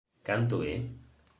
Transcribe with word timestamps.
Canto 0.27 0.57
é? 0.73 0.75